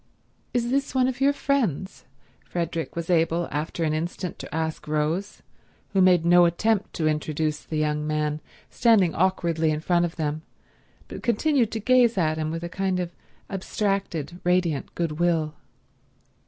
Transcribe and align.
"Is 0.51 0.71
this 0.71 0.95
one 0.95 1.07
of 1.07 1.21
your 1.21 1.31
friends?" 1.31 2.05
Frederick 2.43 2.95
was 2.95 3.11
able 3.11 3.47
after 3.51 3.83
an 3.83 3.93
instant 3.93 4.39
to 4.39 4.51
ask 4.55 4.87
Rose, 4.87 5.43
who 5.93 6.01
made 6.01 6.25
no 6.25 6.45
attempt 6.45 6.93
to 6.93 7.07
introduce 7.07 7.61
the 7.61 7.77
young 7.77 8.07
man 8.07 8.41
standing 8.71 9.13
awkwardly 9.13 9.69
in 9.69 9.79
front 9.79 10.05
of 10.05 10.15
them 10.15 10.41
but 11.07 11.21
continued 11.21 11.71
to 11.73 11.79
gaze 11.79 12.17
at 12.17 12.39
him 12.39 12.49
with 12.49 12.63
a 12.63 12.67
kind 12.67 12.99
of 12.99 13.11
abstracted, 13.47 14.39
radiant 14.43 14.95
goodwill. 14.95 15.53